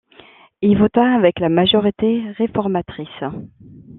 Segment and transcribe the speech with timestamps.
[0.63, 3.23] Il vota avec la majorité réformatrice.